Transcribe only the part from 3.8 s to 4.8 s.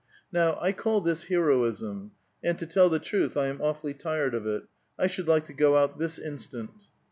tired of it;